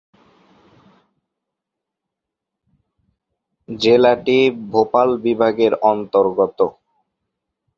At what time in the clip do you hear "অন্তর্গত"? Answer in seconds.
5.91-6.59